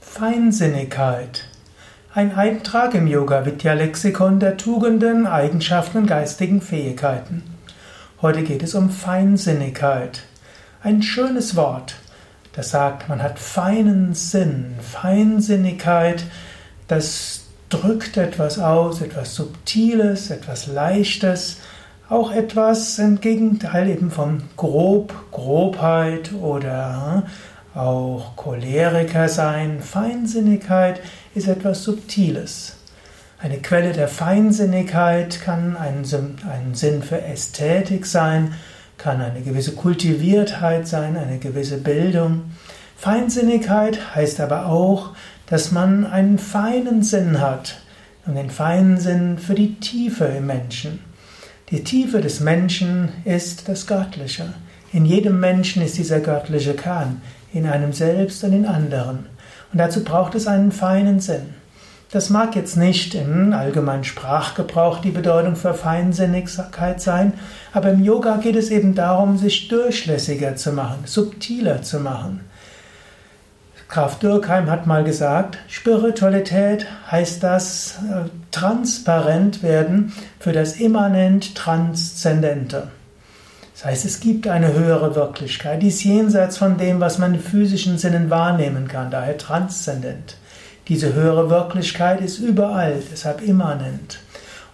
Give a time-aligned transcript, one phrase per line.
[0.00, 1.44] Feinsinnigkeit.
[2.14, 7.42] Ein Eintrag im Yoga Vidya Lexikon der Tugenden, Eigenschaften und geistigen Fähigkeiten.
[8.22, 10.22] Heute geht es um Feinsinnigkeit.
[10.82, 11.96] Ein schönes Wort,
[12.54, 14.74] das sagt, man hat feinen Sinn.
[14.80, 16.24] Feinsinnigkeit,
[16.88, 21.58] das drückt etwas aus, etwas Subtiles, etwas Leichtes,
[22.08, 27.24] auch etwas im Gegenteil eben von grob, Grobheit oder
[27.74, 29.80] auch Choleriker sein.
[29.80, 31.00] Feinsinnigkeit
[31.34, 32.76] ist etwas Subtiles.
[33.38, 38.54] Eine Quelle der Feinsinnigkeit kann ein, Sinn für Ästhetik sein,
[38.98, 42.50] kann eine gewisse Kultiviertheit sein, eine gewisse Bildung.
[42.96, 45.10] Feinsinnigkeit heißt aber auch,
[45.46, 47.80] dass man einen feinen Sinn hat
[48.26, 51.00] und den feinen Sinn für die Tiefe im Menschen.
[51.70, 54.52] Die Tiefe des Menschen ist das Göttliche.
[54.92, 57.22] In jedem Menschen ist dieser göttliche Kern
[57.52, 59.26] in einem selbst und in anderen.
[59.72, 61.54] Und dazu braucht es einen feinen Sinn.
[62.10, 67.34] Das mag jetzt nicht im allgemeinen Sprachgebrauch die Bedeutung für Feinsinnigkeit sein,
[67.72, 72.40] aber im Yoga geht es eben darum, sich durchlässiger zu machen, subtiler zu machen.
[73.88, 82.88] Graf Dürkheim hat mal gesagt, Spiritualität heißt das äh, transparent werden für das immanent Transzendente.
[83.80, 87.40] Das heißt, es gibt eine höhere Wirklichkeit, die ist jenseits von dem, was man in
[87.40, 90.36] physischen Sinnen wahrnehmen kann, daher transzendent.
[90.88, 94.18] Diese höhere Wirklichkeit ist überall, deshalb immanent.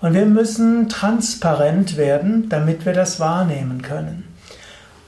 [0.00, 4.24] Und wir müssen transparent werden, damit wir das wahrnehmen können.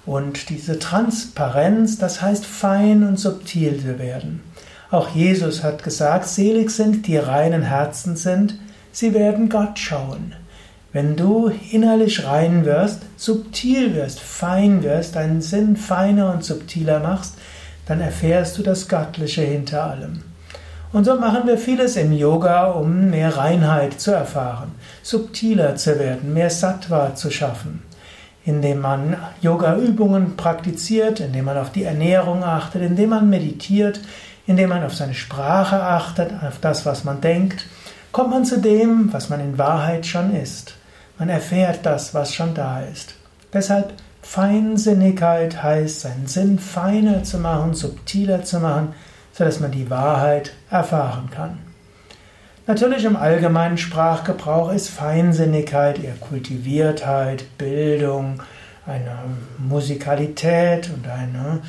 [0.07, 4.45] Und diese Transparenz, das heißt fein und subtil zu werden.
[4.93, 8.61] Auch Jesus hat gesagt, selig sind, die reinen Herzen sind,
[8.93, 10.37] sie werden Gott schauen.
[10.99, 17.35] Wenn du innerlich rein wirst, subtil wirst, fein wirst, deinen Sinn feiner und subtiler machst,
[17.87, 20.25] dann erfährst du das Göttliche hinter allem.
[20.93, 24.73] Und so machen wir vieles im Yoga, um mehr Reinheit zu erfahren,
[25.05, 27.85] subtiler zu werden, mehr Sattva zu schaffen.
[28.45, 34.01] Indem man Yoga-Übungen praktiziert, indem man auf die Ernährung achtet, indem man meditiert,
[34.49, 37.67] indem man auf seine Sprache achtet, auf das, was man denkt,
[38.11, 40.75] kommt man zu dem, was man in Wahrheit schon ist.
[41.19, 43.15] Man erfährt das, was schon da ist.
[43.53, 43.93] Deshalb
[44.23, 48.95] Feinsinnigkeit heißt, seinen Sinn feiner zu machen, subtiler zu machen,
[49.33, 51.59] sodass man die Wahrheit erfahren kann.
[52.67, 58.43] Natürlich im allgemeinen Sprachgebrauch ist Feinsinnigkeit eher Kultiviertheit, Bildung,
[58.87, 59.17] eine
[59.57, 61.61] Musikalität und eine,